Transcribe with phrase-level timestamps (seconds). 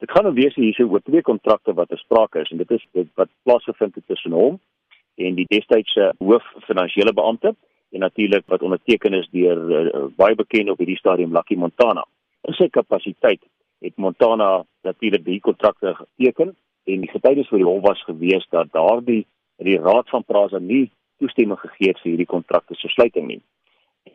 [0.00, 3.08] Dit gaan nou wees hierse oor twee kontrakte wat besprake is en dit is dit
[3.20, 4.54] wat plaasgevind het tussen hom
[5.20, 7.52] en die destydse hoof finansiële beampte
[7.92, 12.06] en natuurlik wat onderteken is deur uh, baie bekend op hierdie stadium Lucky Montana.
[12.48, 13.42] In sy kapasiteit
[13.84, 16.54] het Montana natuurlik die kontrakte geteken
[16.88, 19.26] en die getuies vir die hof was gewees dat daardie
[19.60, 20.86] die raad van Prasa nie
[21.20, 23.42] toestemming gegee het vir hierdie kontrakte se sluiting nie.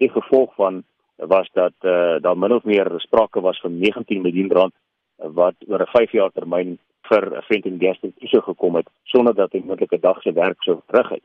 [0.02, 0.82] Die gevolg van
[1.22, 4.74] was dat uh, daar min of meer sprake was van 19 miljoen rand
[5.18, 6.78] wat oor 'n 5 jaar termyn
[7.10, 11.10] vir Fenton Gaston toe gekom het sonder dat hy moontlike dag se werk sou terug
[11.10, 11.24] het.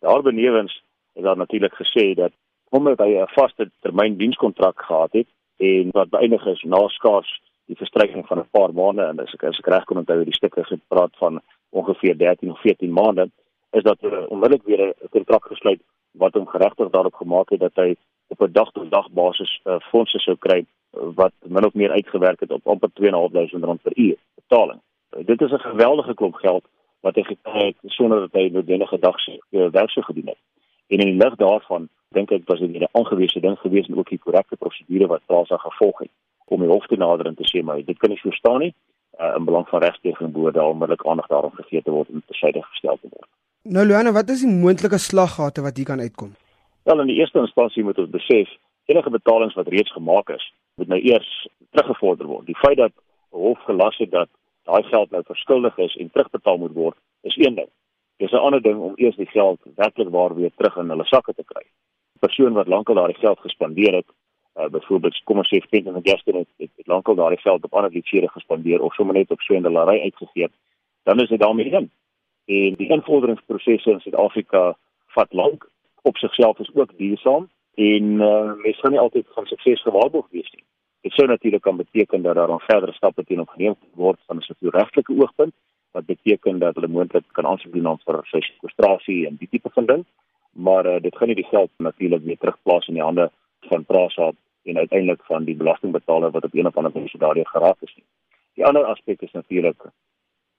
[0.00, 0.82] Daarbenewens
[1.14, 2.32] is daar natuurlik gesê dat
[2.70, 7.76] omdat hy 'n vaste termyn dienskontrak gehad het en wat beëindig is na skaars die
[7.76, 10.64] verstryking van 'n paar maande en as ek as ek reg kon onthou die stukke
[10.64, 11.40] gepraat van
[11.70, 13.30] ongeveer 13 of 14 maande
[13.72, 15.80] is dat er onmiddellik weer 'n kontrak gesluit
[16.12, 17.96] wat hom geregtig daarop gemaak het dat hy
[18.32, 22.40] op 'n dag tot dag basis uh, fondse sou kry wat min of meer uitgewerk
[22.40, 24.80] het op amper 2.500 rand per uur betaling.
[25.16, 26.64] Uh, dit is 'n geweldige klomp geld
[27.00, 30.40] wat hy gekry het sonder dat hy noodwendige dag se uh, werk sou gedoen het.
[30.86, 34.08] En in die lig daarvan dink ek was dit 'n aangewese ding gewees en ook
[34.08, 36.10] die korrekte prosedure wat Plaza gevolg het
[36.44, 38.74] om die hof te nader en te sê maar dit kan nie so staan nie
[39.20, 42.62] uh, in belang van regstreeks bo daar onmiddellik aandag daarop gegee te word en syde
[42.62, 43.28] gestel te word.
[43.62, 46.32] Nou Luana, wat is die moontlike slaggate wat hier kan uitkom?
[46.84, 48.50] Wel in die eerste instansie moet ons besef
[48.90, 52.46] enige betalings wat reeds gemaak is, moet nou eers teruggevorder word.
[52.46, 52.92] Die feit dat
[53.30, 54.28] hof gelas het dat
[54.66, 57.70] daai geld nou verskuldig is en terugbetaal moet word, is een ding.
[58.16, 61.34] Dis 'n ander ding om eers die geld werklik waar weer terug in hulle sakke
[61.34, 61.62] te kry.
[61.62, 64.06] 'n Persoon wat lankal daardie geld gespandeer het,
[64.56, 67.74] uh, byvoorbeeld kom ons sê Fenton en Justin het, het, het lankal daardie geld op
[67.74, 70.48] ander liefde gespandeer of sommer net op swendelary uitgegee,
[71.02, 71.90] dan is dit daarmee in.
[72.44, 75.70] En die invorderingsprosesse in Suid-Afrika vat lank
[76.02, 80.50] op sigself is ook duursaam en uh, mens kan nie altyd van sukses gewaarborg wees
[80.50, 80.64] nie.
[81.00, 84.40] Dit sou natuurlik kan beteken dat daar dan verdere stappe teen opgeneem word van 'n
[84.40, 85.54] sosiaal-regtelike oogpunt
[85.90, 90.04] wat beteken dat hulle moontlik kan aansoek doen vir sekwestrasie en die tipe van ding.
[90.52, 93.30] Maar uh, dit gaan nie die geld natuurlik weer terugplaas in die hande
[93.60, 97.80] van Prasa en uiteindelik van die belastingbetaler wat op een of ander wyse daardie geraak
[97.80, 98.04] is nie.
[98.54, 99.82] Die ander aspek is natuurlik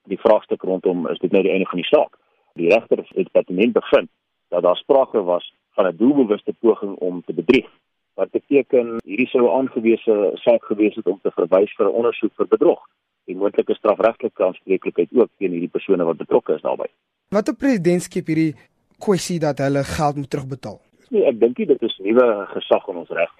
[0.03, 2.17] die vraagstuk rondom is dit nou die einde van die saak.
[2.53, 4.09] Die regter het departement bevind
[4.53, 7.69] dat daar sprake was van 'n doelbewuste poging om te bedrieg.
[8.13, 12.47] Wat beteken hierdie sou aangewese saak gewees het om te verwys vir 'n ondersoek vir
[12.47, 12.81] bedrog
[13.25, 16.89] en moontlike strafregtelike aanspreeklikheid ook teen hierdie persone wat betrokke is daarbey.
[17.29, 18.55] Wat 'n president skep hierdie
[18.99, 20.79] kwessie dat hulle geld moet terugbetaal?
[21.09, 23.31] Nee, ek dink dit is nuwe gesag in ons reg.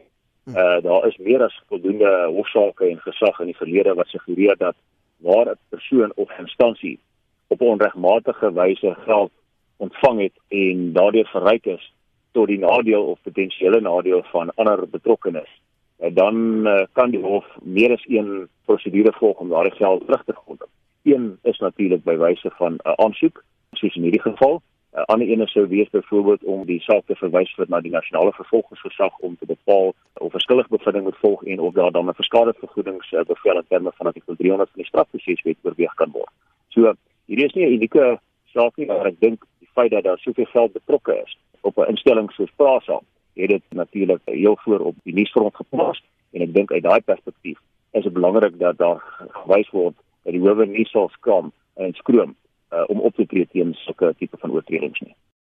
[0.43, 0.57] Hm.
[0.57, 4.75] Uh daar is meer as voldoende hofsaake en gesag in die verlede wat suggereer dat
[5.17, 6.99] waar 'n persoon of instansie
[7.47, 9.31] op onregmatige wyse geld
[9.77, 11.93] ontvang het en daardeur verryk is
[12.31, 15.49] tot die nadeel of potensiële nadeel van ander betrokkenes,
[15.97, 20.35] dan uh, kan die hof meer as een prosedure volg om daardie geld terug te
[20.35, 20.69] gee.
[21.03, 24.61] Een is natuurlik by wyse van 'n uh, aansoek, soos in hierdie geval.
[24.93, 27.91] 'n uh, Ander een sou wees byvoorbeeld om die saak te verwys vir na die
[27.91, 32.13] nasionale vervolgingsgesag om te bepaal of verskuldig bevinding moet volg en of daar dan 'n
[32.13, 36.31] verskadevergoedingsbevel in terme van artikel 300 van die strafproseswet oorweeg kan word.
[36.69, 36.93] So
[37.25, 38.19] hierdie is nie 'n unieke
[38.53, 42.31] saak nie, maar ek dink feit dat daar soveel geld betrokke is op 'n instelling
[42.31, 42.99] soos Prasa,
[43.33, 47.59] het dit natuurlik heel voor op die nuusfront geplaas en ek dink uit daai perspektief
[47.91, 49.01] is dit belangrik dat daar
[49.43, 52.35] gewys word dat die howe nie sal skram en skroom
[52.73, 55.15] uh, om op te tree teen sulke tipe van oortredings nie.